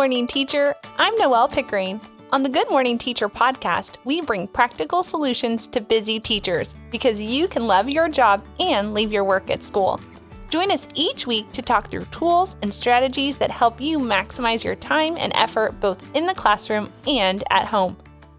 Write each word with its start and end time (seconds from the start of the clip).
Good 0.00 0.04
morning 0.04 0.26
Teacher. 0.26 0.74
I'm 0.96 1.14
Noelle 1.16 1.46
Pickering. 1.46 2.00
On 2.32 2.42
the 2.42 2.48
Good 2.48 2.70
Morning 2.70 2.96
Teacher 2.96 3.28
podcast, 3.28 3.96
we 4.04 4.22
bring 4.22 4.48
practical 4.48 5.02
solutions 5.02 5.66
to 5.66 5.82
busy 5.82 6.18
teachers 6.18 6.74
because 6.90 7.20
you 7.20 7.46
can 7.46 7.66
love 7.66 7.86
your 7.90 8.08
job 8.08 8.42
and 8.58 8.94
leave 8.94 9.12
your 9.12 9.24
work 9.24 9.50
at 9.50 9.62
school. 9.62 10.00
Join 10.48 10.70
us 10.70 10.88
each 10.94 11.26
week 11.26 11.52
to 11.52 11.60
talk 11.60 11.88
through 11.88 12.06
tools 12.06 12.56
and 12.62 12.72
strategies 12.72 13.36
that 13.36 13.50
help 13.50 13.78
you 13.78 13.98
maximize 13.98 14.64
your 14.64 14.74
time 14.74 15.18
and 15.18 15.34
effort 15.36 15.78
both 15.80 16.02
in 16.16 16.24
the 16.24 16.32
classroom 16.32 16.90
and 17.06 17.44
at 17.50 17.66
home. 17.66 17.94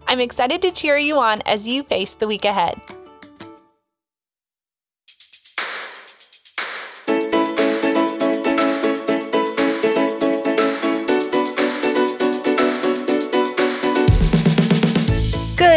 I'm 0.08 0.18
excited 0.18 0.62
to 0.62 0.72
cheer 0.72 0.96
you 0.96 1.16
on 1.18 1.42
as 1.42 1.68
you 1.68 1.84
face 1.84 2.14
the 2.14 2.26
week 2.26 2.44
ahead. 2.44 2.80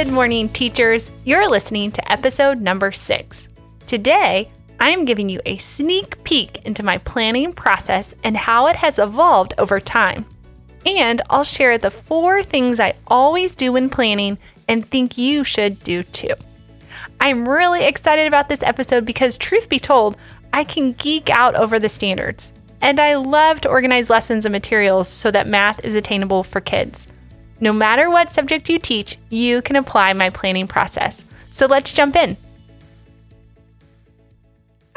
Good 0.06 0.14
morning, 0.14 0.50
teachers. 0.50 1.12
You're 1.24 1.50
listening 1.50 1.92
to 1.94 2.12
episode 2.12 2.62
number 2.62 2.92
six. 2.92 3.48
Today, 3.88 4.52
I 4.80 4.92
am 4.92 5.04
giving 5.04 5.30
you 5.30 5.42
a 5.48 5.58
sneak 5.58 6.24
peek 6.24 6.64
into 6.64 6.84
my 6.84 7.00
planning 7.00 7.52
process 7.52 8.14
and 8.24 8.38
how 8.38 8.68
it 8.68 8.76
has 8.76 9.00
evolved 9.00 9.56
over 9.58 9.80
time. 9.80 10.24
And 10.86 11.24
I'll 11.32 11.44
share 11.44 11.80
the 11.80 11.90
four 11.90 12.44
things 12.44 12.80
I 12.80 12.94
always 13.08 13.56
do 13.56 13.72
when 13.72 13.90
planning 13.90 14.38
and 14.68 14.88
think 14.88 15.18
you 15.18 15.44
should 15.44 15.84
do 15.84 16.04
too. 16.04 16.36
I'm 17.20 17.50
really 17.50 17.84
excited 17.84 18.28
about 18.28 18.48
this 18.48 18.62
episode 18.62 19.06
because, 19.06 19.40
truth 19.40 19.70
be 19.70 19.80
told, 19.80 20.18
I 20.54 20.66
can 20.66 20.94
geek 20.94 21.32
out 21.32 21.56
over 21.56 21.80
the 21.80 21.90
standards. 21.90 22.52
And 22.80 23.00
I 23.00 23.16
love 23.16 23.60
to 23.62 23.70
organize 23.70 24.12
lessons 24.12 24.46
and 24.46 24.54
materials 24.54 25.10
so 25.10 25.32
that 25.32 25.48
math 25.48 25.84
is 25.84 25.96
attainable 25.96 26.44
for 26.44 26.62
kids. 26.62 27.08
No 27.62 27.72
matter 27.72 28.10
what 28.10 28.34
subject 28.34 28.70
you 28.70 28.80
teach, 28.80 29.18
you 29.30 29.62
can 29.62 29.78
apply 29.78 30.12
my 30.14 30.30
planning 30.30 30.68
process. 30.68 31.24
So 31.52 31.68
let's 31.68 31.94
jump 31.94 32.16
in. 32.16 32.36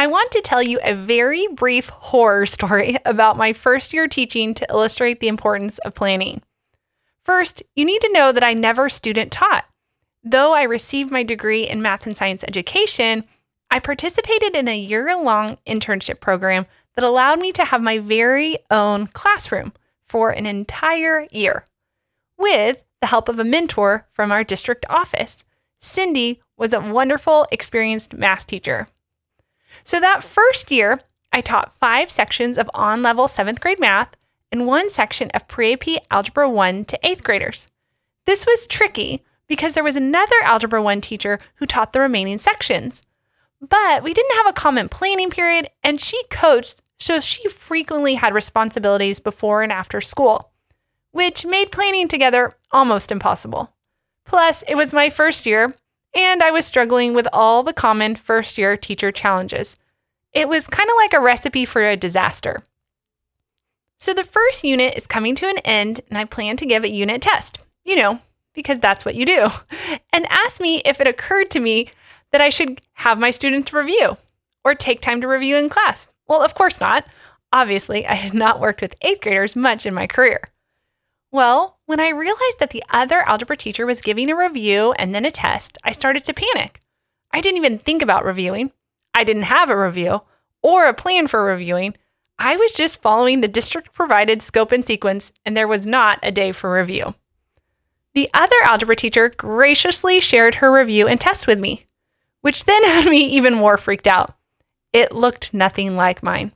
I 0.00 0.08
want 0.08 0.30
to 0.32 0.40
tell 0.40 0.62
you 0.62 0.80
a 0.82 0.94
very 0.94 1.46
brief 1.48 1.88
horror 1.88 2.46
story 2.56 2.96
about 3.04 3.36
my 3.36 3.52
first 3.52 3.92
year 3.92 4.08
teaching 4.08 4.54
to 4.54 4.66
illustrate 4.70 5.20
the 5.20 5.28
importance 5.28 5.78
of 5.78 5.94
planning. 5.94 6.42
First, 7.24 7.62
you 7.76 7.84
need 7.84 8.00
to 8.02 8.12
know 8.12 8.32
that 8.32 8.44
I 8.44 8.54
never 8.54 8.88
student 8.88 9.30
taught. 9.30 9.66
Though 10.24 10.52
I 10.52 10.62
received 10.62 11.12
my 11.12 11.22
degree 11.22 11.68
in 11.68 11.82
math 11.82 12.06
and 12.06 12.16
science 12.16 12.42
education, 12.42 13.24
I 13.70 13.78
participated 13.78 14.56
in 14.56 14.66
a 14.66 14.78
year 14.78 15.14
long 15.16 15.58
internship 15.66 16.20
program 16.20 16.66
that 16.94 17.04
allowed 17.04 17.40
me 17.40 17.52
to 17.52 17.64
have 17.64 17.82
my 17.82 17.98
very 17.98 18.58
own 18.70 19.06
classroom 19.08 19.72
for 20.06 20.30
an 20.30 20.46
entire 20.46 21.26
year 21.30 21.64
with 22.38 22.84
the 23.00 23.06
help 23.06 23.28
of 23.28 23.38
a 23.38 23.44
mentor 23.44 24.06
from 24.12 24.32
our 24.32 24.44
district 24.44 24.86
office. 24.88 25.44
Cindy 25.80 26.40
was 26.56 26.72
a 26.72 26.80
wonderful, 26.80 27.46
experienced 27.52 28.14
math 28.14 28.46
teacher. 28.46 28.88
So 29.84 30.00
that 30.00 30.24
first 30.24 30.70
year, 30.70 31.00
I 31.32 31.40
taught 31.40 31.74
five 31.78 32.10
sections 32.10 32.58
of 32.58 32.70
on 32.74 33.02
level 33.02 33.28
seventh 33.28 33.60
grade 33.60 33.78
math 33.78 34.16
and 34.50 34.66
one 34.66 34.90
section 34.90 35.30
of 35.34 35.46
pre 35.46 35.74
AP 35.74 36.02
Algebra 36.10 36.48
1 36.48 36.86
to 36.86 36.98
eighth 37.06 37.22
graders. 37.22 37.68
This 38.26 38.46
was 38.46 38.66
tricky 38.66 39.22
because 39.46 39.74
there 39.74 39.84
was 39.84 39.96
another 39.96 40.34
Algebra 40.42 40.82
1 40.82 41.00
teacher 41.00 41.38
who 41.56 41.66
taught 41.66 41.92
the 41.92 42.00
remaining 42.00 42.38
sections. 42.38 43.02
But 43.60 44.02
we 44.02 44.14
didn't 44.14 44.36
have 44.36 44.48
a 44.48 44.52
common 44.52 44.88
planning 44.88 45.30
period, 45.30 45.68
and 45.82 46.00
she 46.00 46.22
coached, 46.30 46.80
so 46.98 47.20
she 47.20 47.48
frequently 47.48 48.14
had 48.14 48.34
responsibilities 48.34 49.20
before 49.20 49.62
and 49.62 49.72
after 49.72 50.00
school 50.00 50.52
which 51.18 51.44
made 51.44 51.72
planning 51.72 52.06
together 52.06 52.52
almost 52.70 53.10
impossible. 53.10 53.74
Plus, 54.24 54.62
it 54.68 54.76
was 54.76 54.94
my 54.94 55.10
first 55.10 55.46
year, 55.46 55.74
and 56.14 56.44
I 56.44 56.52
was 56.52 56.64
struggling 56.64 57.12
with 57.12 57.26
all 57.32 57.64
the 57.64 57.72
common 57.72 58.14
first 58.14 58.56
year 58.56 58.76
teacher 58.76 59.10
challenges. 59.10 59.76
It 60.32 60.48
was 60.48 60.68
kind 60.68 60.88
of 60.88 60.94
like 60.96 61.12
a 61.12 61.20
recipe 61.20 61.64
for 61.64 61.82
a 61.82 61.96
disaster. 61.96 62.62
So, 63.98 64.14
the 64.14 64.22
first 64.22 64.62
unit 64.62 64.96
is 64.96 65.08
coming 65.08 65.34
to 65.34 65.48
an 65.48 65.58
end, 65.64 66.02
and 66.08 66.16
I 66.16 66.24
plan 66.24 66.56
to 66.58 66.66
give 66.66 66.84
a 66.84 66.88
unit 66.88 67.20
test, 67.20 67.58
you 67.84 67.96
know, 67.96 68.20
because 68.54 68.78
that's 68.78 69.04
what 69.04 69.16
you 69.16 69.26
do, 69.26 69.48
and 70.12 70.24
ask 70.30 70.60
me 70.60 70.82
if 70.84 71.00
it 71.00 71.08
occurred 71.08 71.50
to 71.50 71.58
me 71.58 71.88
that 72.30 72.40
I 72.40 72.48
should 72.48 72.80
have 72.92 73.18
my 73.18 73.32
students 73.32 73.72
review 73.72 74.16
or 74.64 74.76
take 74.76 75.00
time 75.00 75.20
to 75.22 75.26
review 75.26 75.56
in 75.56 75.68
class. 75.68 76.06
Well, 76.28 76.44
of 76.44 76.54
course 76.54 76.78
not. 76.78 77.04
Obviously, 77.52 78.06
I 78.06 78.14
had 78.14 78.34
not 78.34 78.60
worked 78.60 78.82
with 78.82 78.94
eighth 79.02 79.22
graders 79.22 79.56
much 79.56 79.84
in 79.84 79.94
my 79.94 80.06
career. 80.06 80.42
Well, 81.30 81.78
when 81.84 82.00
I 82.00 82.08
realized 82.08 82.58
that 82.58 82.70
the 82.70 82.84
other 82.90 83.20
algebra 83.28 83.56
teacher 83.56 83.84
was 83.84 84.00
giving 84.00 84.30
a 84.30 84.36
review 84.36 84.92
and 84.92 85.14
then 85.14 85.26
a 85.26 85.30
test, 85.30 85.76
I 85.84 85.92
started 85.92 86.24
to 86.24 86.34
panic. 86.34 86.80
I 87.32 87.40
didn't 87.40 87.58
even 87.58 87.78
think 87.78 88.00
about 88.00 88.24
reviewing. 88.24 88.72
I 89.12 89.24
didn't 89.24 89.42
have 89.42 89.68
a 89.68 89.76
review 89.76 90.22
or 90.62 90.86
a 90.86 90.94
plan 90.94 91.26
for 91.26 91.44
reviewing. 91.44 91.94
I 92.38 92.56
was 92.56 92.72
just 92.72 93.02
following 93.02 93.40
the 93.40 93.48
district 93.48 93.92
provided 93.92 94.42
scope 94.42 94.72
and 94.72 94.84
sequence, 94.84 95.32
and 95.44 95.56
there 95.56 95.68
was 95.68 95.84
not 95.84 96.18
a 96.22 96.30
day 96.30 96.52
for 96.52 96.72
review. 96.72 97.14
The 98.14 98.30
other 98.32 98.56
algebra 98.62 98.96
teacher 98.96 99.28
graciously 99.28 100.20
shared 100.20 100.56
her 100.56 100.72
review 100.72 101.06
and 101.06 101.20
test 101.20 101.46
with 101.46 101.58
me, 101.58 101.84
which 102.40 102.64
then 102.64 102.84
had 102.86 103.06
me 103.06 103.20
even 103.26 103.54
more 103.54 103.76
freaked 103.76 104.06
out. 104.06 104.36
It 104.92 105.12
looked 105.12 105.52
nothing 105.52 105.96
like 105.96 106.22
mine. 106.22 106.52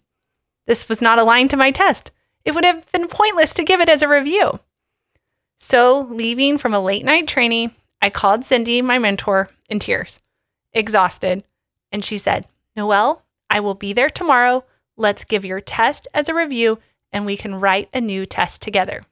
This 0.67 0.89
was 0.89 1.03
not 1.03 1.19
aligned 1.19 1.51
to 1.51 1.57
my 1.57 1.71
test. 1.71 2.11
It 2.45 2.55
would 2.55 2.65
have 2.65 2.91
been 2.93 3.09
pointless 3.09 3.55
to 3.55 3.65
give 3.65 3.81
it 3.81 3.89
as 3.89 4.03
a 4.03 4.09
review. 4.09 4.61
So, 5.59 6.09
leaving 6.11 6.59
from 6.59 6.75
a 6.75 6.81
late 6.81 7.05
night 7.05 7.29
training, 7.29 7.75
I 8.01 8.11
called 8.11 8.45
Cindy, 8.45 8.83
my 8.83 8.99
mentor, 8.99 9.49
in 9.69 9.79
tears, 9.79 10.21
exhausted. 10.73 11.45
And 11.93 12.05
she 12.05 12.19
said, 12.19 12.49
Noelle, 12.75 13.23
I 13.49 13.61
will 13.61 13.75
be 13.75 13.93
there 13.93 14.11
tomorrow. 14.11 14.65
Let's 14.97 15.25
give 15.25 15.45
your 15.45 15.61
test 15.61 16.09
as 16.13 16.29
a 16.29 16.35
review 16.35 16.79
and 17.13 17.27
we 17.27 17.37
can 17.37 17.61
write 17.61 17.89
a 17.93 18.01
new 18.01 18.27
test 18.27 18.61
together. 18.61 19.03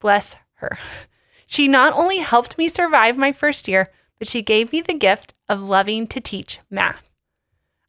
Bless 0.00 0.36
her. 0.54 0.78
She 1.46 1.68
not 1.68 1.92
only 1.92 2.18
helped 2.18 2.56
me 2.56 2.68
survive 2.68 3.18
my 3.18 3.30
first 3.30 3.68
year, 3.68 3.90
but 4.18 4.26
she 4.26 4.40
gave 4.40 4.72
me 4.72 4.80
the 4.80 4.94
gift 4.94 5.34
of 5.48 5.60
loving 5.60 6.06
to 6.08 6.20
teach 6.20 6.58
math. 6.70 7.10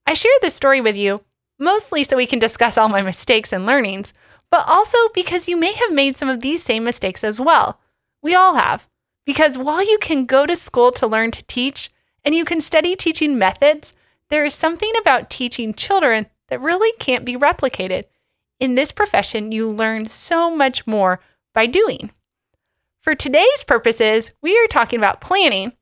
I 0.06 0.14
share 0.14 0.32
this 0.42 0.54
story 0.54 0.82
with 0.82 0.98
you 0.98 1.24
mostly 1.58 2.04
so 2.04 2.18
we 2.18 2.26
can 2.26 2.40
discuss 2.40 2.78
all 2.78 2.90
my 2.90 3.02
mistakes 3.02 3.54
and 3.54 3.66
learnings, 3.66 4.12
but 4.54 4.70
also 4.70 5.00
because 5.16 5.48
you 5.48 5.58
may 5.58 5.74
have 5.74 5.92
made 5.92 6.16
some 6.16 6.30
of 6.30 6.42
these 6.42 6.62
same 6.62 6.84
mistakes 6.84 7.24
as 7.24 7.42
well. 7.42 7.80
We 8.22 8.36
all 8.36 8.54
have. 8.54 8.88
Because 9.26 9.58
while 9.58 9.84
you 9.84 9.98
can 9.98 10.28
go 10.28 10.46
to 10.46 10.56
school 10.56 10.92
to 10.92 11.08
learn 11.08 11.32
to 11.32 11.44
teach 11.46 11.90
and 12.24 12.36
you 12.36 12.46
can 12.46 12.62
study 12.62 12.96
teaching 12.96 13.40
methods, 13.40 13.94
there 14.30 14.46
is 14.46 14.54
something 14.54 14.92
about 15.02 15.32
teaching 15.32 15.74
children 15.74 16.28
that 16.50 16.62
really 16.62 16.96
can't 17.00 17.26
be 17.26 17.36
replicated. 17.36 18.04
In 18.60 18.76
this 18.76 18.92
profession, 18.92 19.52
you 19.52 19.68
learn 19.68 20.08
so 20.08 20.56
much 20.56 20.86
more 20.86 21.20
by 21.56 21.66
doing. 21.66 22.12
For 23.02 23.16
today's 23.16 23.64
purposes, 23.66 24.30
we 24.44 24.56
are 24.60 24.68
talking 24.68 25.00
about 25.00 25.20
planning, 25.20 25.74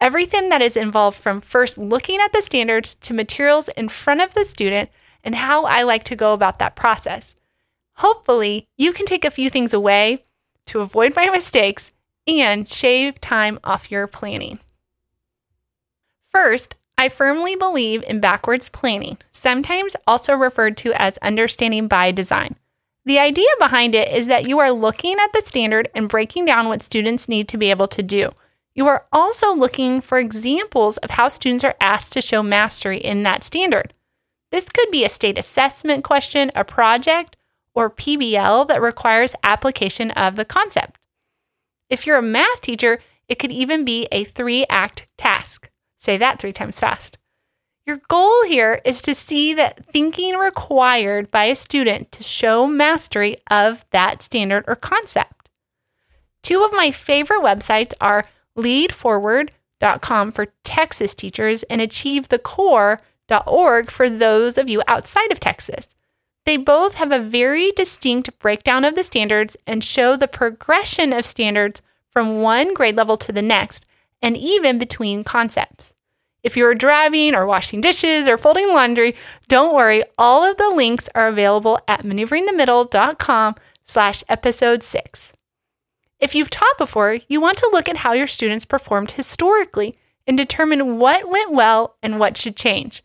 everything 0.00 0.48
that 0.48 0.62
is 0.62 0.74
involved 0.74 1.18
from 1.18 1.42
first 1.42 1.76
looking 1.76 2.18
at 2.22 2.32
the 2.32 2.40
standards 2.40 2.94
to 2.94 3.12
materials 3.12 3.68
in 3.76 3.90
front 3.90 4.22
of 4.22 4.32
the 4.32 4.46
student 4.46 4.88
and 5.22 5.34
how 5.34 5.66
I 5.66 5.82
like 5.82 6.04
to 6.04 6.16
go 6.16 6.32
about 6.32 6.60
that 6.60 6.76
process. 6.76 7.35
Hopefully, 7.98 8.68
you 8.76 8.92
can 8.92 9.06
take 9.06 9.24
a 9.24 9.30
few 9.30 9.50
things 9.50 9.72
away 9.72 10.22
to 10.66 10.80
avoid 10.80 11.14
my 11.16 11.30
mistakes 11.32 11.92
and 12.26 12.68
shave 12.68 13.20
time 13.20 13.58
off 13.64 13.90
your 13.90 14.06
planning. 14.06 14.58
First, 16.30 16.74
I 16.98 17.08
firmly 17.08 17.56
believe 17.56 18.02
in 18.04 18.20
backwards 18.20 18.68
planning, 18.68 19.18
sometimes 19.32 19.96
also 20.06 20.34
referred 20.34 20.76
to 20.78 20.92
as 20.94 21.18
understanding 21.18 21.88
by 21.88 22.10
design. 22.10 22.56
The 23.04 23.18
idea 23.18 23.46
behind 23.58 23.94
it 23.94 24.12
is 24.12 24.26
that 24.26 24.48
you 24.48 24.58
are 24.58 24.72
looking 24.72 25.16
at 25.18 25.32
the 25.32 25.42
standard 25.44 25.88
and 25.94 26.08
breaking 26.08 26.46
down 26.46 26.68
what 26.68 26.82
students 26.82 27.28
need 27.28 27.48
to 27.48 27.58
be 27.58 27.70
able 27.70 27.86
to 27.88 28.02
do. 28.02 28.30
You 28.74 28.88
are 28.88 29.06
also 29.12 29.54
looking 29.54 30.00
for 30.00 30.18
examples 30.18 30.96
of 30.98 31.10
how 31.10 31.28
students 31.28 31.64
are 31.64 31.76
asked 31.80 32.12
to 32.14 32.20
show 32.20 32.42
mastery 32.42 32.98
in 32.98 33.22
that 33.22 33.44
standard. 33.44 33.94
This 34.50 34.68
could 34.68 34.90
be 34.90 35.04
a 35.04 35.08
state 35.08 35.38
assessment 35.38 36.02
question, 36.02 36.50
a 36.54 36.64
project, 36.64 37.35
or 37.76 37.90
PBL 37.90 38.66
that 38.66 38.82
requires 38.82 39.36
application 39.44 40.10
of 40.12 40.34
the 40.34 40.44
concept. 40.44 40.98
If 41.88 42.06
you're 42.06 42.18
a 42.18 42.22
math 42.22 42.62
teacher, 42.62 42.98
it 43.28 43.38
could 43.38 43.52
even 43.52 43.84
be 43.84 44.08
a 44.10 44.24
three 44.24 44.66
act 44.68 45.06
task. 45.16 45.70
Say 45.98 46.16
that 46.16 46.40
three 46.40 46.52
times 46.52 46.80
fast. 46.80 47.18
Your 47.86 48.00
goal 48.08 48.44
here 48.46 48.80
is 48.84 49.00
to 49.02 49.14
see 49.14 49.54
that 49.54 49.86
thinking 49.86 50.34
required 50.34 51.30
by 51.30 51.44
a 51.44 51.54
student 51.54 52.10
to 52.12 52.22
show 52.24 52.66
mastery 52.66 53.36
of 53.48 53.86
that 53.92 54.22
standard 54.22 54.64
or 54.66 54.74
concept. 54.74 55.50
Two 56.42 56.64
of 56.64 56.72
my 56.72 56.90
favorite 56.90 57.42
websites 57.42 57.92
are 58.00 58.24
lead4ward.com 58.56 60.32
for 60.32 60.46
Texas 60.64 61.14
teachers 61.14 61.62
and 61.64 61.80
achievethecore.org 61.80 63.90
for 63.90 64.10
those 64.10 64.58
of 64.58 64.68
you 64.68 64.82
outside 64.88 65.30
of 65.30 65.38
Texas. 65.38 65.86
They 66.46 66.56
both 66.56 66.94
have 66.94 67.10
a 67.10 67.18
very 67.18 67.72
distinct 67.72 68.38
breakdown 68.38 68.84
of 68.84 68.94
the 68.94 69.02
standards 69.02 69.56
and 69.66 69.82
show 69.82 70.16
the 70.16 70.28
progression 70.28 71.12
of 71.12 71.26
standards 71.26 71.82
from 72.08 72.40
one 72.40 72.72
grade 72.72 72.96
level 72.96 73.16
to 73.18 73.32
the 73.32 73.42
next 73.42 73.84
and 74.22 74.36
even 74.36 74.78
between 74.78 75.24
concepts. 75.24 75.92
If 76.44 76.56
you're 76.56 76.76
driving 76.76 77.34
or 77.34 77.46
washing 77.46 77.80
dishes 77.80 78.28
or 78.28 78.38
folding 78.38 78.68
laundry, 78.68 79.16
don't 79.48 79.74
worry, 79.74 80.04
all 80.16 80.48
of 80.48 80.56
the 80.56 80.70
links 80.70 81.08
are 81.16 81.26
available 81.26 81.80
at 81.88 82.04
maneuveringthemiddle.com 82.04 83.56
slash 83.84 84.22
episode 84.28 84.84
6. 84.84 85.32
If 86.20 86.36
you've 86.36 86.50
taught 86.50 86.78
before, 86.78 87.18
you 87.28 87.40
want 87.40 87.58
to 87.58 87.70
look 87.72 87.88
at 87.88 87.98
how 87.98 88.12
your 88.12 88.28
students 88.28 88.64
performed 88.64 89.10
historically 89.10 89.96
and 90.28 90.38
determine 90.38 90.98
what 90.98 91.28
went 91.28 91.50
well 91.50 91.96
and 92.04 92.20
what 92.20 92.36
should 92.36 92.56
change. 92.56 93.02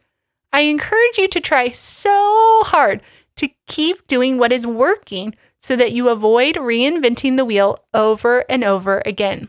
I 0.53 0.61
encourage 0.61 1.17
you 1.17 1.27
to 1.29 1.39
try 1.39 1.71
so 1.71 2.61
hard 2.63 3.01
to 3.37 3.49
keep 3.67 4.07
doing 4.07 4.37
what 4.37 4.51
is 4.51 4.67
working 4.67 5.35
so 5.59 5.75
that 5.75 5.91
you 5.91 6.09
avoid 6.09 6.55
reinventing 6.55 7.37
the 7.37 7.45
wheel 7.45 7.77
over 7.93 8.43
and 8.49 8.63
over 8.63 9.01
again. 9.05 9.47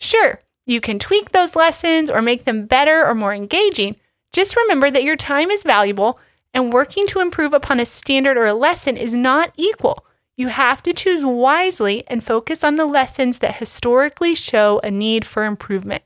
Sure, 0.00 0.40
you 0.66 0.80
can 0.80 0.98
tweak 0.98 1.32
those 1.32 1.56
lessons 1.56 2.10
or 2.10 2.22
make 2.22 2.44
them 2.44 2.66
better 2.66 3.06
or 3.06 3.14
more 3.14 3.34
engaging. 3.34 3.96
Just 4.32 4.56
remember 4.56 4.90
that 4.90 5.04
your 5.04 5.16
time 5.16 5.50
is 5.50 5.62
valuable 5.62 6.18
and 6.54 6.72
working 6.72 7.06
to 7.08 7.20
improve 7.20 7.52
upon 7.52 7.80
a 7.80 7.86
standard 7.86 8.36
or 8.36 8.46
a 8.46 8.54
lesson 8.54 8.96
is 8.96 9.14
not 9.14 9.52
equal. 9.56 10.04
You 10.36 10.48
have 10.48 10.82
to 10.84 10.92
choose 10.92 11.24
wisely 11.24 12.04
and 12.06 12.22
focus 12.22 12.62
on 12.62 12.76
the 12.76 12.86
lessons 12.86 13.40
that 13.40 13.56
historically 13.56 14.34
show 14.34 14.80
a 14.84 14.90
need 14.90 15.26
for 15.26 15.44
improvement. 15.44 16.04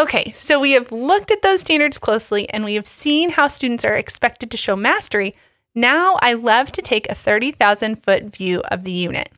Okay, 0.00 0.32
so 0.32 0.58
we 0.58 0.72
have 0.72 0.90
looked 0.90 1.30
at 1.30 1.42
those 1.42 1.60
standards 1.60 1.98
closely 1.98 2.48
and 2.50 2.64
we 2.64 2.74
have 2.74 2.86
seen 2.86 3.30
how 3.30 3.48
students 3.48 3.84
are 3.84 3.94
expected 3.94 4.50
to 4.50 4.56
show 4.56 4.74
mastery. 4.74 5.34
Now 5.74 6.16
I 6.22 6.32
love 6.32 6.72
to 6.72 6.82
take 6.82 7.08
a 7.08 7.14
30,000 7.14 8.02
foot 8.02 8.24
view 8.24 8.60
of 8.70 8.84
the 8.84 8.92
unit. 8.92 9.30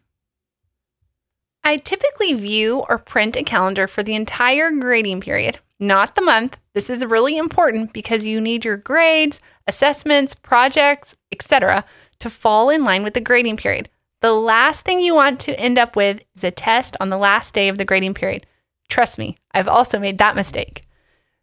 I 1.65 1.77
typically 1.77 2.35
view 2.35 2.85
or 2.89 2.99
print 2.99 3.37
a 3.37 3.43
calendar 3.43 3.89
for 3.89 4.03
the 4.05 4.15
entire 4.15 4.71
grading 4.71 5.21
period, 5.21 5.59
not 5.81 6.15
the 6.15 6.23
month. 6.23 6.59
This 6.75 6.89
is 6.89 7.05
really 7.05 7.37
important 7.37 7.93
because 7.93 8.25
you 8.25 8.41
need 8.41 8.65
your 8.65 8.77
grades, 8.77 9.41
assessments, 9.67 10.35
projects, 10.35 11.17
etc 11.33 11.85
to 12.23 12.31
fall 12.31 12.71
in 12.71 12.85
line 12.85 13.03
with 13.03 13.15
the 13.15 13.21
grading 13.21 13.57
period. 13.57 13.91
The 14.21 14.33
last 14.33 14.85
thing 14.85 15.01
you 15.01 15.13
want 15.15 15.41
to 15.41 15.59
end 15.59 15.77
up 15.77 15.97
with 15.97 16.23
is 16.37 16.45
a 16.45 16.53
test 16.53 16.97
on 17.01 17.09
the 17.09 17.19
last 17.19 17.53
day 17.53 17.69
of 17.69 17.79
the 17.79 17.85
grading 17.85 18.15
period. 18.15 18.47
Trust 18.89 19.19
me, 19.19 19.39
I've 19.53 19.69
also 19.69 19.99
made 19.99 20.19
that 20.19 20.37
mistake. 20.37 20.83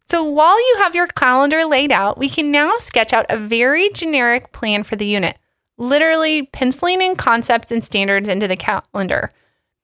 So 0.09 0.23
while 0.23 0.59
you 0.59 0.77
have 0.79 0.95
your 0.95 1.07
calendar 1.07 1.65
laid 1.65 1.91
out, 1.91 2.17
we 2.17 2.29
can 2.29 2.51
now 2.51 2.77
sketch 2.77 3.13
out 3.13 3.27
a 3.29 3.37
very 3.37 3.89
generic 3.89 4.51
plan 4.51 4.83
for 4.83 4.95
the 4.95 5.05
unit, 5.05 5.37
literally 5.77 6.47
penciling 6.47 7.01
in 7.01 7.15
concepts 7.15 7.71
and 7.71 7.83
standards 7.83 8.27
into 8.27 8.47
the 8.47 8.57
calendar, 8.57 9.29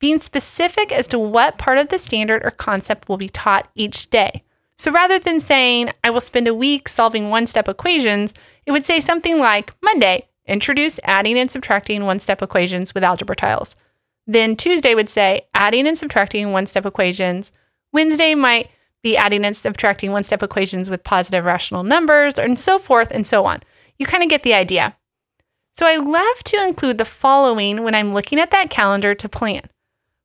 being 0.00 0.18
specific 0.18 0.90
as 0.90 1.06
to 1.08 1.18
what 1.18 1.58
part 1.58 1.78
of 1.78 1.88
the 1.88 1.98
standard 1.98 2.44
or 2.44 2.50
concept 2.50 3.08
will 3.08 3.16
be 3.16 3.28
taught 3.28 3.70
each 3.76 4.10
day. 4.10 4.42
So 4.76 4.90
rather 4.90 5.18
than 5.18 5.40
saying, 5.40 5.90
I 6.04 6.10
will 6.10 6.20
spend 6.20 6.48
a 6.48 6.54
week 6.54 6.88
solving 6.88 7.30
one 7.30 7.46
step 7.46 7.68
equations, 7.68 8.34
it 8.66 8.72
would 8.72 8.84
say 8.84 9.00
something 9.00 9.38
like 9.38 9.74
Monday, 9.82 10.22
introduce 10.44 11.00
adding 11.04 11.38
and 11.38 11.50
subtracting 11.50 12.04
one 12.04 12.18
step 12.18 12.42
equations 12.42 12.94
with 12.94 13.04
algebra 13.04 13.36
tiles. 13.36 13.76
Then 14.26 14.56
Tuesday 14.56 14.94
would 14.94 15.08
say 15.08 15.42
adding 15.54 15.86
and 15.86 15.96
subtracting 15.96 16.52
one 16.52 16.66
step 16.66 16.84
equations. 16.86 17.52
Wednesday 17.92 18.34
might 18.34 18.70
be 19.02 19.16
adding 19.16 19.44
and 19.44 19.56
subtracting 19.56 20.10
one 20.10 20.24
step 20.24 20.42
equations 20.42 20.90
with 20.90 21.04
positive 21.04 21.44
rational 21.44 21.84
numbers, 21.84 22.34
and 22.38 22.58
so 22.58 22.78
forth 22.78 23.10
and 23.12 23.26
so 23.26 23.44
on. 23.44 23.60
You 23.98 24.06
kind 24.06 24.22
of 24.22 24.28
get 24.28 24.42
the 24.42 24.54
idea. 24.54 24.96
So 25.78 25.86
I 25.86 25.96
love 25.96 26.42
to 26.44 26.64
include 26.64 26.98
the 26.98 27.04
following 27.04 27.82
when 27.82 27.94
I'm 27.94 28.14
looking 28.14 28.40
at 28.40 28.50
that 28.50 28.70
calendar 28.70 29.14
to 29.14 29.28
plan. 29.28 29.62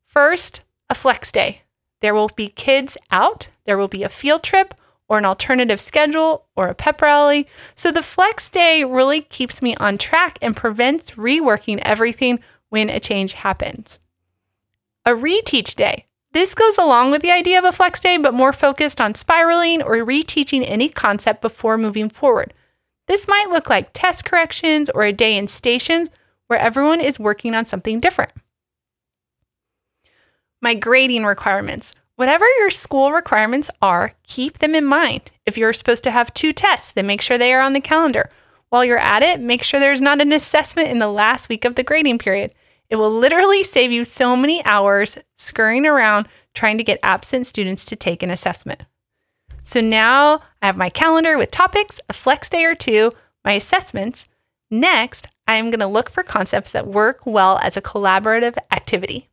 First, 0.05 0.61
a 0.89 0.95
flex 0.95 1.31
day. 1.31 1.61
There 1.99 2.15
will 2.15 2.29
be 2.35 2.47
kids 2.47 2.97
out, 3.11 3.49
there 3.65 3.77
will 3.77 3.87
be 3.87 4.03
a 4.03 4.09
field 4.09 4.43
trip, 4.43 4.73
or 5.11 5.17
an 5.17 5.25
alternative 5.25 5.81
schedule 5.81 6.45
or 6.55 6.69
a 6.69 6.73
pep 6.73 7.01
rally. 7.01 7.45
So 7.75 7.91
the 7.91 8.01
flex 8.01 8.49
day 8.49 8.85
really 8.85 9.19
keeps 9.19 9.61
me 9.61 9.75
on 9.75 9.97
track 9.97 10.39
and 10.41 10.55
prevents 10.55 11.11
reworking 11.11 11.81
everything 11.83 12.39
when 12.71 12.89
a 12.89 12.99
change 12.99 13.33
happens. 13.33 13.99
A 15.05 15.11
reteach 15.11 15.75
day. 15.75 16.05
This 16.31 16.55
goes 16.55 16.77
along 16.77 17.11
with 17.11 17.21
the 17.21 17.31
idea 17.31 17.59
of 17.59 17.65
a 17.65 17.73
flex 17.73 17.99
day, 17.99 18.17
but 18.17 18.33
more 18.33 18.53
focused 18.53 19.01
on 19.01 19.13
spiraling 19.13 19.81
or 19.81 19.97
reteaching 19.97 20.63
any 20.65 20.87
concept 20.87 21.41
before 21.41 21.77
moving 21.77 22.07
forward. 22.07 22.53
This 23.07 23.27
might 23.27 23.49
look 23.49 23.69
like 23.69 23.89
test 23.91 24.23
corrections 24.23 24.89
or 24.89 25.03
a 25.03 25.11
day 25.11 25.35
in 25.37 25.49
stations 25.49 26.09
where 26.47 26.59
everyone 26.59 27.01
is 27.01 27.19
working 27.19 27.53
on 27.53 27.65
something 27.65 27.99
different. 27.99 28.31
My 30.61 30.73
grading 30.73 31.25
requirements. 31.25 31.93
Whatever 32.15 32.45
your 32.59 32.69
school 32.69 33.11
requirements 33.11 33.69
are, 33.81 34.13
keep 34.23 34.59
them 34.59 34.75
in 34.75 34.85
mind. 34.85 35.31
If 35.45 35.57
you're 35.57 35.73
supposed 35.73 36.05
to 36.05 36.11
have 36.11 36.33
two 36.33 36.53
tests, 36.53 36.93
then 36.93 37.07
make 37.07 37.21
sure 37.21 37.37
they 37.37 37.53
are 37.53 37.61
on 37.61 37.73
the 37.73 37.81
calendar. 37.81 38.29
While 38.71 38.85
you're 38.85 38.97
at 38.97 39.21
it, 39.21 39.41
make 39.41 39.63
sure 39.63 39.81
there's 39.81 39.99
not 39.99 40.21
an 40.21 40.31
assessment 40.31 40.87
in 40.87 40.99
the 40.99 41.09
last 41.09 41.49
week 41.49 41.65
of 41.65 41.75
the 41.75 41.83
grading 41.83 42.19
period. 42.19 42.55
It 42.89 42.95
will 42.95 43.11
literally 43.11 43.63
save 43.63 43.91
you 43.91 44.05
so 44.05 44.37
many 44.37 44.63
hours 44.63 45.17
scurrying 45.35 45.85
around 45.85 46.29
trying 46.53 46.77
to 46.77 46.83
get 46.83 46.99
absent 47.03 47.47
students 47.47 47.83
to 47.85 47.97
take 47.97 48.23
an 48.23 48.31
assessment. 48.31 48.83
So 49.65 49.81
now 49.81 50.41
I 50.61 50.67
have 50.67 50.77
my 50.77 50.89
calendar 50.89 51.37
with 51.37 51.51
topics, 51.51 51.99
a 52.07 52.13
flex 52.13 52.47
day 52.47 52.63
or 52.63 52.73
two, 52.73 53.11
my 53.43 53.53
assessments. 53.53 54.25
Next, 54.69 55.27
I 55.47 55.55
am 55.55 55.65
going 55.65 55.81
to 55.81 55.87
look 55.87 56.09
for 56.09 56.23
concepts 56.23 56.71
that 56.71 56.87
work 56.87 57.25
well 57.25 57.57
as 57.57 57.75
a 57.75 57.81
collaborative 57.81 58.55
activity. 58.71 59.27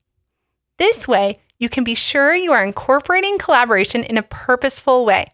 This 0.78 1.06
way, 1.06 1.36
you 1.60 1.68
can 1.68 1.84
be 1.84 1.94
sure 1.94 2.34
you 2.34 2.50
are 2.50 2.64
incorporating 2.64 3.38
collaboration 3.38 4.02
in 4.02 4.18
a 4.18 4.22
purposeful 4.24 5.04
way. 5.04 5.26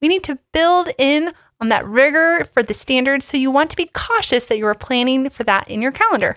We 0.00 0.08
need 0.08 0.24
to 0.24 0.38
build 0.52 0.88
in 0.96 1.34
on 1.64 1.70
that 1.70 1.86
rigor 1.86 2.44
for 2.52 2.62
the 2.62 2.74
standards, 2.74 3.24
so 3.24 3.38
you 3.38 3.50
want 3.50 3.70
to 3.70 3.76
be 3.76 3.90
cautious 3.94 4.44
that 4.44 4.58
you 4.58 4.66
are 4.66 4.74
planning 4.74 5.30
for 5.30 5.44
that 5.44 5.66
in 5.70 5.80
your 5.80 5.92
calendar. 5.92 6.36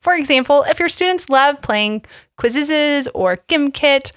For 0.00 0.12
example, 0.14 0.64
if 0.68 0.80
your 0.80 0.88
students 0.88 1.28
love 1.28 1.62
playing 1.62 2.04
Quizizz 2.36 3.06
or 3.14 3.36
Gimkit, 3.48 4.10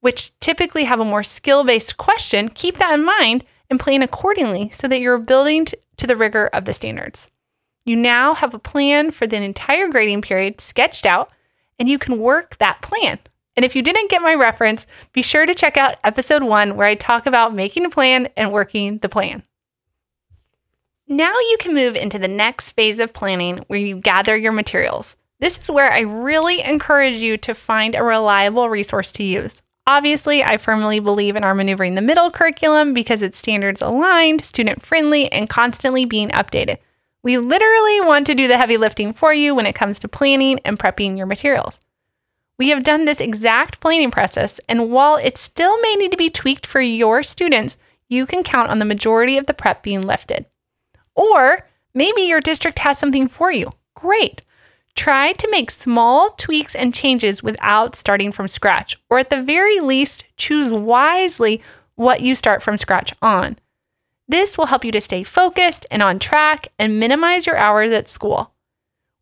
which 0.00 0.38
typically 0.38 0.84
have 0.84 1.00
a 1.00 1.04
more 1.04 1.22
skill 1.22 1.64
based 1.64 1.96
question, 1.96 2.50
keep 2.50 2.76
that 2.76 2.92
in 2.92 3.04
mind 3.06 3.42
and 3.70 3.80
plan 3.80 4.02
accordingly 4.02 4.68
so 4.70 4.86
that 4.86 5.00
you're 5.00 5.16
building 5.16 5.64
to 5.96 6.06
the 6.06 6.14
rigor 6.14 6.48
of 6.48 6.66
the 6.66 6.74
standards. 6.74 7.30
You 7.86 7.96
now 7.96 8.34
have 8.34 8.52
a 8.52 8.58
plan 8.58 9.12
for 9.12 9.26
the 9.26 9.42
entire 9.42 9.88
grading 9.88 10.20
period 10.20 10.60
sketched 10.60 11.06
out, 11.06 11.32
and 11.78 11.88
you 11.88 11.98
can 11.98 12.18
work 12.18 12.58
that 12.58 12.82
plan. 12.82 13.18
And 13.56 13.64
if 13.64 13.74
you 13.74 13.80
didn't 13.80 14.10
get 14.10 14.20
my 14.20 14.34
reference, 14.34 14.86
be 15.14 15.22
sure 15.22 15.46
to 15.46 15.54
check 15.54 15.78
out 15.78 15.96
episode 16.04 16.42
one 16.42 16.76
where 16.76 16.86
I 16.86 16.96
talk 16.96 17.24
about 17.24 17.54
making 17.54 17.86
a 17.86 17.90
plan 17.90 18.28
and 18.36 18.52
working 18.52 18.98
the 18.98 19.08
plan. 19.08 19.42
Now 21.08 21.38
you 21.38 21.56
can 21.60 21.72
move 21.72 21.94
into 21.94 22.18
the 22.18 22.26
next 22.26 22.72
phase 22.72 22.98
of 22.98 23.12
planning 23.12 23.58
where 23.68 23.78
you 23.78 23.96
gather 23.96 24.36
your 24.36 24.50
materials. 24.50 25.14
This 25.38 25.56
is 25.56 25.70
where 25.70 25.92
I 25.92 26.00
really 26.00 26.60
encourage 26.62 27.18
you 27.18 27.36
to 27.38 27.54
find 27.54 27.94
a 27.94 28.02
reliable 28.02 28.68
resource 28.68 29.12
to 29.12 29.22
use. 29.22 29.62
Obviously, 29.86 30.42
I 30.42 30.56
firmly 30.56 30.98
believe 30.98 31.36
in 31.36 31.44
our 31.44 31.54
Maneuvering 31.54 31.94
the 31.94 32.02
Middle 32.02 32.32
curriculum 32.32 32.92
because 32.92 33.22
it's 33.22 33.38
standards 33.38 33.80
aligned, 33.80 34.44
student 34.44 34.84
friendly, 34.84 35.30
and 35.30 35.48
constantly 35.48 36.06
being 36.06 36.30
updated. 36.30 36.78
We 37.22 37.38
literally 37.38 38.00
want 38.00 38.26
to 38.26 38.34
do 38.34 38.48
the 38.48 38.58
heavy 38.58 38.76
lifting 38.76 39.12
for 39.12 39.32
you 39.32 39.54
when 39.54 39.66
it 39.66 39.76
comes 39.76 40.00
to 40.00 40.08
planning 40.08 40.58
and 40.64 40.76
prepping 40.76 41.16
your 41.16 41.26
materials. 41.26 41.78
We 42.58 42.70
have 42.70 42.82
done 42.82 43.04
this 43.04 43.20
exact 43.20 43.78
planning 43.78 44.10
process, 44.10 44.58
and 44.68 44.90
while 44.90 45.16
it 45.16 45.38
still 45.38 45.80
may 45.82 45.94
need 45.94 46.10
to 46.10 46.16
be 46.16 46.30
tweaked 46.30 46.66
for 46.66 46.80
your 46.80 47.22
students, 47.22 47.78
you 48.08 48.26
can 48.26 48.42
count 48.42 48.70
on 48.70 48.80
the 48.80 48.84
majority 48.84 49.38
of 49.38 49.46
the 49.46 49.54
prep 49.54 49.84
being 49.84 50.02
lifted. 50.02 50.46
Or 51.16 51.66
maybe 51.94 52.22
your 52.22 52.40
district 52.40 52.78
has 52.80 52.98
something 52.98 53.26
for 53.26 53.50
you. 53.50 53.72
Great. 53.94 54.42
Try 54.94 55.32
to 55.32 55.50
make 55.50 55.70
small 55.70 56.30
tweaks 56.30 56.74
and 56.74 56.94
changes 56.94 57.42
without 57.42 57.96
starting 57.96 58.32
from 58.32 58.48
scratch, 58.48 58.96
or 59.10 59.18
at 59.18 59.30
the 59.30 59.42
very 59.42 59.80
least, 59.80 60.24
choose 60.36 60.72
wisely 60.72 61.62
what 61.96 62.20
you 62.20 62.34
start 62.34 62.62
from 62.62 62.76
scratch 62.76 63.12
on. 63.20 63.58
This 64.28 64.56
will 64.56 64.66
help 64.66 64.84
you 64.84 64.92
to 64.92 65.00
stay 65.00 65.22
focused 65.22 65.86
and 65.90 66.02
on 66.02 66.18
track 66.18 66.68
and 66.78 66.98
minimize 66.98 67.46
your 67.46 67.56
hours 67.56 67.92
at 67.92 68.08
school. 68.08 68.54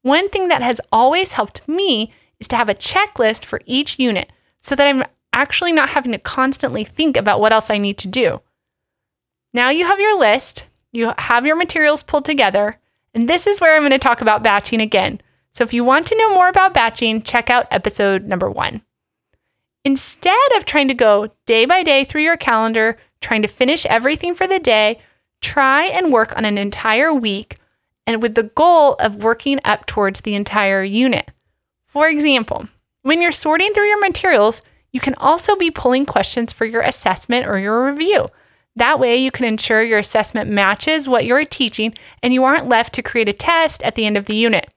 One 0.02 0.28
thing 0.28 0.48
that 0.48 0.62
has 0.62 0.80
always 0.92 1.32
helped 1.32 1.66
me 1.68 2.12
is 2.38 2.48
to 2.48 2.56
have 2.56 2.68
a 2.68 2.74
checklist 2.74 3.44
for 3.44 3.60
each 3.66 3.98
unit 3.98 4.30
so 4.60 4.74
that 4.74 4.86
I'm 4.86 5.04
actually 5.32 5.72
not 5.72 5.90
having 5.90 6.12
to 6.12 6.18
constantly 6.18 6.84
think 6.84 7.16
about 7.16 7.40
what 7.40 7.52
else 7.52 7.70
I 7.70 7.78
need 7.78 7.98
to 7.98 8.08
do. 8.08 8.40
Now 9.52 9.70
you 9.70 9.86
have 9.86 10.00
your 10.00 10.18
list, 10.18 10.66
you 10.94 11.12
have 11.18 11.46
your 11.46 11.56
materials 11.56 12.02
pulled 12.02 12.24
together, 12.24 12.78
and 13.12 13.28
this 13.28 13.46
is 13.46 13.60
where 13.60 13.74
I'm 13.74 13.82
going 13.82 13.90
to 13.90 13.98
talk 13.98 14.20
about 14.20 14.42
batching 14.42 14.80
again. 14.80 15.20
So 15.52 15.64
if 15.64 15.74
you 15.74 15.84
want 15.84 16.06
to 16.08 16.16
know 16.16 16.34
more 16.34 16.48
about 16.48 16.74
batching, 16.74 17.22
check 17.22 17.50
out 17.50 17.68
episode 17.70 18.24
number 18.24 18.50
one. 18.50 18.82
Instead 19.84 20.56
of 20.56 20.64
trying 20.64 20.88
to 20.88 20.94
go 20.94 21.28
day 21.46 21.66
by 21.66 21.82
day 21.82 22.04
through 22.04 22.22
your 22.22 22.36
calendar, 22.36 22.96
trying 23.20 23.42
to 23.42 23.48
finish 23.48 23.84
everything 23.86 24.34
for 24.34 24.46
the 24.46 24.58
day, 24.58 24.98
Try 25.44 25.84
and 25.84 26.10
work 26.10 26.34
on 26.38 26.46
an 26.46 26.56
entire 26.56 27.12
week 27.12 27.58
and 28.06 28.22
with 28.22 28.34
the 28.34 28.44
goal 28.44 28.94
of 28.94 29.22
working 29.22 29.60
up 29.62 29.84
towards 29.84 30.22
the 30.22 30.34
entire 30.34 30.82
unit. 30.82 31.30
For 31.82 32.08
example, 32.08 32.66
when 33.02 33.20
you're 33.20 33.30
sorting 33.30 33.74
through 33.74 33.88
your 33.88 34.00
materials, 34.00 34.62
you 34.90 35.00
can 35.00 35.14
also 35.16 35.54
be 35.54 35.70
pulling 35.70 36.06
questions 36.06 36.54
for 36.54 36.64
your 36.64 36.80
assessment 36.80 37.46
or 37.46 37.58
your 37.58 37.84
review. 37.84 38.24
That 38.76 38.98
way, 38.98 39.16
you 39.16 39.30
can 39.30 39.44
ensure 39.44 39.82
your 39.82 40.00
assessment 40.00 40.50
matches 40.50 41.08
what 41.08 41.24
you're 41.24 41.44
teaching 41.44 41.94
and 42.22 42.34
you 42.34 42.44
aren't 42.44 42.68
left 42.68 42.92
to 42.94 43.02
create 43.02 43.28
a 43.28 43.32
test 43.32 43.82
at 43.82 43.94
the 43.94 44.04
end 44.04 44.16
of 44.16 44.26
the 44.26 44.34
unit. 44.34 44.68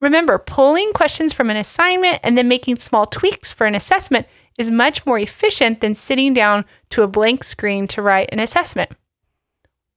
Remember, 0.00 0.38
pulling 0.38 0.92
questions 0.92 1.32
from 1.32 1.50
an 1.50 1.56
assignment 1.56 2.20
and 2.22 2.36
then 2.36 2.46
making 2.46 2.76
small 2.76 3.06
tweaks 3.06 3.52
for 3.52 3.66
an 3.66 3.74
assessment 3.74 4.26
is 4.58 4.70
much 4.70 5.04
more 5.04 5.18
efficient 5.18 5.80
than 5.80 5.94
sitting 5.94 6.32
down 6.32 6.64
to 6.90 7.02
a 7.02 7.08
blank 7.08 7.42
screen 7.42 7.88
to 7.88 8.02
write 8.02 8.28
an 8.30 8.38
assessment. 8.38 8.90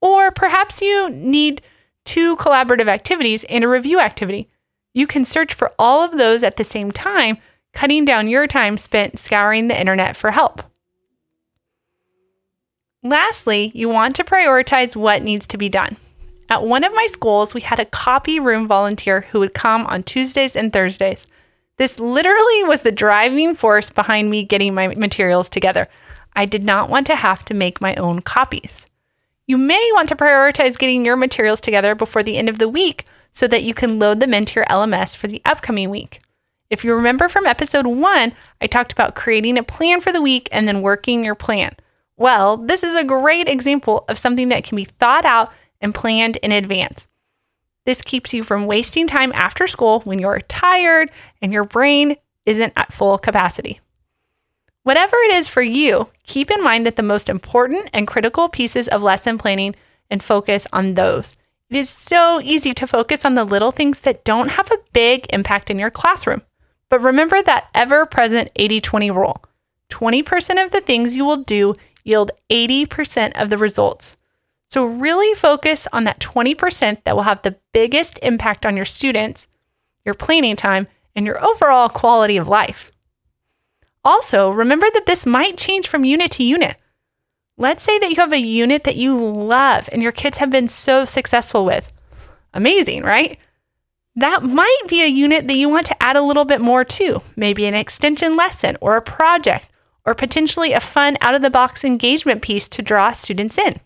Or 0.01 0.31
perhaps 0.31 0.81
you 0.81 1.09
need 1.09 1.61
two 2.05 2.35
collaborative 2.37 2.87
activities 2.87 3.43
and 3.45 3.63
a 3.63 3.67
review 3.67 3.99
activity. 3.99 4.47
You 4.93 5.05
can 5.05 5.25
search 5.25 5.53
for 5.53 5.73
all 5.77 6.03
of 6.03 6.17
those 6.17 6.41
at 6.41 6.57
the 6.57 6.63
same 6.63 6.91
time, 6.91 7.37
cutting 7.73 8.05
down 8.05 8.29
your 8.29 8.47
time 8.47 8.77
spent 8.77 9.19
scouring 9.19 9.67
the 9.67 9.79
internet 9.79 10.15
for 10.15 10.31
help. 10.31 10.63
Lastly, 13.07 13.71
you 13.73 13.87
want 13.87 14.17
to 14.17 14.25
prioritize 14.25 14.93
what 14.93 15.23
needs 15.23 15.47
to 15.47 15.57
be 15.57 15.69
done. 15.69 15.95
At 16.49 16.63
one 16.63 16.83
of 16.83 16.93
my 16.93 17.07
schools, 17.09 17.53
we 17.53 17.61
had 17.61 17.79
a 17.79 17.85
copy 17.85 18.37
room 18.37 18.67
volunteer 18.67 19.21
who 19.21 19.39
would 19.39 19.53
come 19.53 19.85
on 19.87 20.03
Tuesdays 20.03 20.57
and 20.57 20.73
Thursdays. 20.73 21.25
This 21.77 22.01
literally 22.01 22.65
was 22.65 22.81
the 22.81 22.91
driving 22.91 23.55
force 23.55 23.89
behind 23.89 24.29
me 24.29 24.43
getting 24.43 24.73
my 24.73 24.87
materials 24.89 25.47
together. 25.47 25.87
I 26.35 26.45
did 26.45 26.65
not 26.65 26.89
want 26.89 27.07
to 27.07 27.15
have 27.15 27.45
to 27.45 27.53
make 27.53 27.79
my 27.79 27.95
own 27.95 28.23
copies. 28.23 28.85
You 29.45 29.57
may 29.57 29.89
want 29.93 30.09
to 30.09 30.15
prioritize 30.17 30.77
getting 30.77 31.05
your 31.05 31.15
materials 31.15 31.61
together 31.61 31.95
before 31.95 32.23
the 32.23 32.37
end 32.37 32.49
of 32.49 32.59
the 32.59 32.67
week 32.67 33.05
so 33.31 33.47
that 33.47 33.63
you 33.63 33.73
can 33.73 33.99
load 33.99 34.19
them 34.19 34.33
into 34.33 34.55
your 34.55 34.65
LMS 34.65 35.15
for 35.15 35.27
the 35.27 35.41
upcoming 35.45 35.89
week. 35.89 36.19
If 36.69 36.83
you 36.83 36.93
remember 36.93 37.29
from 37.29 37.45
episode 37.45 37.87
one, 37.87 38.33
I 38.59 38.67
talked 38.67 38.91
about 38.91 39.15
creating 39.15 39.57
a 39.57 39.63
plan 39.63 40.01
for 40.01 40.11
the 40.11 40.21
week 40.21 40.49
and 40.51 40.67
then 40.67 40.81
working 40.81 41.23
your 41.23 41.35
plan. 41.35 41.71
Well, 42.17 42.57
this 42.57 42.83
is 42.83 42.95
a 42.95 43.03
great 43.03 43.47
example 43.47 44.03
of 44.09 44.17
something 44.17 44.49
that 44.49 44.63
can 44.63 44.75
be 44.75 44.85
thought 44.85 45.25
out 45.25 45.51
and 45.79 45.93
planned 45.93 46.37
in 46.37 46.51
advance. 46.51 47.07
This 47.85 48.01
keeps 48.01 48.33
you 48.33 48.43
from 48.43 48.65
wasting 48.65 49.07
time 49.07 49.31
after 49.33 49.67
school 49.67 50.01
when 50.01 50.19
you're 50.19 50.41
tired 50.41 51.11
and 51.41 51.53
your 51.53 51.63
brain 51.63 52.17
isn't 52.45 52.73
at 52.75 52.91
full 52.91 53.17
capacity. 53.17 53.79
Whatever 54.83 55.15
it 55.17 55.31
is 55.31 55.47
for 55.47 55.61
you, 55.61 56.09
keep 56.23 56.49
in 56.49 56.63
mind 56.63 56.85
that 56.85 56.95
the 56.95 57.03
most 57.03 57.29
important 57.29 57.89
and 57.93 58.07
critical 58.07 58.49
pieces 58.49 58.87
of 58.87 59.03
lesson 59.03 59.37
planning 59.37 59.75
and 60.09 60.23
focus 60.23 60.65
on 60.73 60.95
those. 60.95 61.35
It 61.69 61.77
is 61.77 61.89
so 61.89 62.39
easy 62.41 62.73
to 62.73 62.87
focus 62.87 63.25
on 63.25 63.35
the 63.35 63.43
little 63.43 63.71
things 63.71 63.99
that 64.01 64.23
don't 64.23 64.51
have 64.51 64.71
a 64.71 64.79
big 64.93 65.25
impact 65.31 65.69
in 65.69 65.77
your 65.77 65.91
classroom. 65.91 66.41
But 66.89 67.01
remember 67.01 67.41
that 67.41 67.67
ever 67.75 68.05
present 68.05 68.49
80 68.55 68.81
20 68.81 69.11
rule 69.11 69.43
20% 69.89 70.63
of 70.63 70.71
the 70.71 70.81
things 70.81 71.15
you 71.15 71.25
will 71.25 71.43
do 71.43 71.73
yield 72.07 72.31
80% 72.49 73.41
of 73.41 73.49
the 73.49 73.57
results. 73.57 74.17
So, 74.69 74.85
really 74.85 75.33
focus 75.35 75.87
on 75.93 76.03
that 76.03 76.19
20% 76.19 77.03
that 77.03 77.15
will 77.15 77.23
have 77.23 77.41
the 77.41 77.57
biggest 77.73 78.19
impact 78.21 78.65
on 78.65 78.75
your 78.75 78.85
students, 78.85 79.47
your 80.03 80.15
planning 80.15 80.55
time, 80.55 80.87
and 81.15 81.25
your 81.25 81.43
overall 81.43 81.89
quality 81.89 82.37
of 82.37 82.47
life. 82.47 82.91
Also, 84.03 84.49
remember 84.49 84.87
that 84.93 85.05
this 85.05 85.25
might 85.25 85.57
change 85.57 85.87
from 85.87 86.05
unit 86.05 86.31
to 86.31 86.43
unit. 86.43 86.77
Let's 87.57 87.83
say 87.83 87.97
that 87.99 88.09
you 88.09 88.17
have 88.17 88.33
a 88.33 88.39
unit 88.39 88.83
that 88.83 88.97
you 88.97 89.17
love 89.17 89.89
and 89.91 90.01
your 90.01 90.11
kids 90.11 90.37
have 90.37 90.51
been 90.51 90.69
so 90.69 91.05
successful 91.05 91.65
with. 91.65 91.91
Amazing, 92.53 93.03
right? 93.03 93.39
That 94.15 94.43
might 94.43 94.81
be 94.87 95.03
a 95.03 95.07
unit 95.07 95.47
that 95.47 95.57
you 95.57 95.69
want 95.69 95.87
to 95.87 96.03
add 96.03 96.15
a 96.15 96.21
little 96.21 96.45
bit 96.45 96.61
more 96.61 96.83
to, 96.83 97.21
maybe 97.35 97.65
an 97.65 97.73
extension 97.73 98.35
lesson 98.35 98.77
or 98.79 98.95
a 98.95 99.01
project, 99.01 99.69
or 100.07 100.15
potentially 100.15 100.71
a 100.71 100.79
fun 100.79 101.17
out 101.21 101.35
of 101.35 101.41
the 101.41 101.49
box 101.51 101.83
engagement 101.83 102.41
piece 102.41 102.69
to 102.69 102.81
draw 102.81 103.11
students 103.11 103.57
in. 103.57 103.79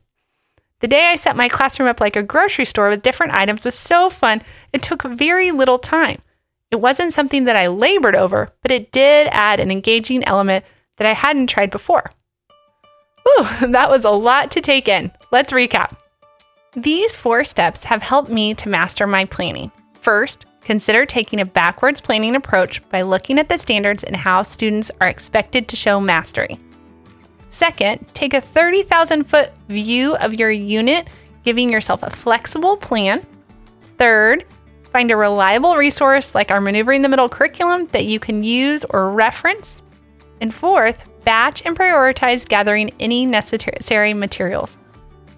The 0.80 0.88
day 0.88 1.08
I 1.08 1.16
set 1.16 1.36
my 1.36 1.50
classroom 1.50 1.90
up 1.90 2.00
like 2.00 2.16
a 2.16 2.24
grocery 2.24 2.66
store 2.66 2.90
with 2.90 3.02
different 3.02 3.34
items 3.34 3.66
was 3.66 3.76
so 3.76 4.10
fun, 4.10 4.42
it 4.72 4.84
took 4.84 5.02
very 5.02 5.52
little 5.52 5.80
time. 5.80 6.22
It 6.70 6.80
wasn't 6.80 7.14
something 7.14 7.46
that 7.46 7.56
I 7.56 7.68
labored 7.68 8.16
over, 8.16 8.50
but 8.62 8.72
it 8.72 8.92
did 8.92 9.28
add 9.32 9.60
an 9.60 9.72
engaging 9.72 10.24
element 10.24 10.64
that 10.98 11.08
I 11.08 11.14
hadn't 11.14 11.48
tried 11.48 11.72
before. 11.72 12.12
Ooh, 13.28 13.46
that 13.72 13.90
was 13.90 14.06
a 14.06 14.12
lot 14.12 14.52
to 14.52 14.62
take 14.62 14.88
in. 14.88 15.12
Let's 15.32 15.54
recap. 15.54 15.98
These 16.74 17.18
four 17.18 17.44
steps 17.44 17.84
have 17.84 18.02
helped 18.02 18.30
me 18.30 18.54
to 18.56 18.70
master 18.70 19.06
my 19.06 19.26
planning. 19.26 19.72
First, 20.00 20.46
consider 20.62 21.06
taking 21.06 21.40
a 21.40 21.46
backwards 21.46 22.02
planning 22.02 22.36
approach 22.36 22.88
by 22.90 23.02
looking 23.02 23.40
at 23.40 23.50
the 23.50 23.58
standards 23.58 24.04
and 24.04 24.16
how 24.16 24.44
students 24.44 24.92
are 25.02 25.08
expected 25.08 25.68
to 25.68 25.76
show 25.76 26.00
mastery. 26.00 26.58
Second, 27.50 28.08
take 28.14 28.34
a 28.34 28.42
30,000 28.42 29.24
foot 29.24 29.52
view 29.68 30.16
of 30.18 30.34
your 30.34 30.52
unit, 30.52 31.10
giving 31.44 31.72
yourself 31.72 32.04
a 32.04 32.10
flexible 32.10 32.78
plan. 32.78 33.26
Third, 33.98 34.46
Find 34.92 35.10
a 35.10 35.16
reliable 35.16 35.78
resource 35.78 36.36
like 36.36 36.52
our 36.52 36.60
Maneuvering 36.60 37.02
the 37.02 37.08
Middle 37.08 37.30
curriculum 37.30 37.88
that 37.88 38.06
you 38.06 38.20
can 38.20 38.44
use 38.44 38.84
or 38.90 39.10
reference. 39.12 39.82
And 40.42 40.54
fourth, 40.54 41.06
batch 41.24 41.66
and 41.66 41.78
prioritize 41.78 42.46
gathering 42.46 42.92
any 43.00 43.26
necessary 43.26 44.14
materials. 44.14 44.78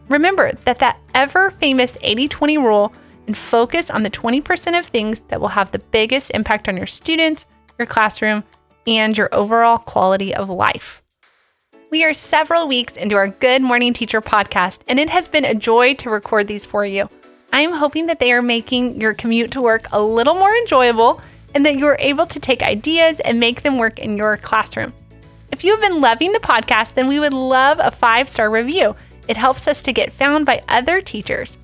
Remember 0.10 0.52
that 0.66 0.80
that 0.80 1.00
ever 1.14 1.52
famous 1.52 1.98
80 2.02 2.28
20 2.30 2.58
rule 2.58 2.94
and 3.28 3.38
focus 3.38 3.90
on 3.90 4.04
the 4.04 4.10
20% 4.10 4.78
of 4.78 4.86
things 4.86 5.22
that 5.30 5.40
will 5.40 5.50
have 5.50 5.72
the 5.72 5.80
biggest 5.80 6.32
impact 6.32 6.68
on 6.68 6.78
your 6.78 6.86
students, 6.86 7.46
your 7.78 7.86
classroom, 7.86 8.44
and 8.88 9.18
your 9.18 9.30
overall 9.34 9.78
quality 9.78 10.34
of 10.36 10.50
life. 10.50 11.02
We 11.92 12.04
are 12.04 12.14
several 12.14 12.68
weeks 12.68 12.96
into 12.98 13.16
our 13.16 13.28
Good 13.28 13.62
Morning 13.62 13.94
Teacher 13.94 14.22
podcast, 14.22 14.80
and 14.88 15.00
it 15.00 15.10
has 15.10 15.30
been 15.30 15.46
a 15.46 15.54
joy 15.54 15.94
to 15.96 16.10
record 16.10 16.48
these 16.48 16.66
for 16.66 16.86
you. 16.86 17.08
I 17.52 17.62
am 17.62 17.74
hoping 17.74 18.08
that 18.08 18.20
they 18.20 18.34
are 18.34 18.42
making 18.42 19.00
your 19.00 19.14
commute 19.14 19.52
to 19.52 19.62
work 19.62 19.86
a 19.92 20.02
little 20.02 20.34
more 20.34 20.56
enjoyable 20.56 21.22
and 21.54 21.64
that 21.66 21.78
you 21.78 21.86
are 21.86 21.98
able 22.00 22.26
to 22.26 22.40
take 22.40 22.64
ideas 22.64 23.20
and 23.20 23.40
make 23.40 23.62
them 23.62 23.78
work 23.78 24.00
in 24.00 24.18
your 24.18 24.38
classroom. 24.38 24.92
If 25.52 25.64
you 25.64 25.72
have 25.72 25.82
been 25.82 26.02
loving 26.02 26.32
the 26.32 26.40
podcast, 26.40 26.96
then 26.96 27.08
we 27.08 27.20
would 27.20 27.32
love 27.32 27.78
a 27.80 27.92
five 27.92 28.28
star 28.28 28.50
review. 28.50 28.96
It 29.28 29.38
helps 29.38 29.68
us 29.68 29.84
to 29.84 29.94
get 29.94 30.12
found 30.12 30.48
by 30.48 30.64
other 30.68 31.00
teachers. 31.00 31.60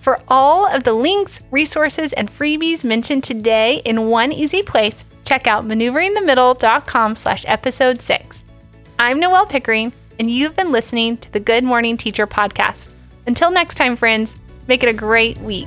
For 0.00 0.20
all 0.28 0.66
of 0.66 0.84
the 0.84 0.92
links, 0.92 1.40
resources, 1.50 2.12
and 2.12 2.30
freebies 2.30 2.84
mentioned 2.84 3.24
today 3.24 3.82
in 3.84 4.08
one 4.08 4.32
easy 4.32 4.62
place, 4.62 5.04
check 5.24 5.46
out 5.46 5.66
maneuveringthemiddle.com 5.66 7.16
slash 7.16 7.44
episode 7.46 8.00
six. 8.00 8.44
I'm 8.98 9.20
Noelle 9.20 9.46
Pickering, 9.46 9.92
and 10.18 10.30
you've 10.30 10.56
been 10.56 10.72
listening 10.72 11.18
to 11.18 11.32
the 11.32 11.40
Good 11.40 11.64
Morning 11.64 11.96
Teacher 11.96 12.26
podcast. 12.26 12.88
Until 13.26 13.50
next 13.50 13.76
time, 13.76 13.96
friends, 13.96 14.36
Make 14.70 14.84
it 14.84 14.88
a 14.88 14.92
great 14.92 15.36
week. 15.38 15.66